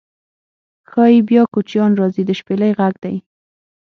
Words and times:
شایي 0.89 1.19
بیا 1.29 1.43
کوچیان 1.53 1.91
راځي 2.01 2.23
د 2.25 2.31
شپیلۍ 2.39 2.71
غږدی 2.79 3.17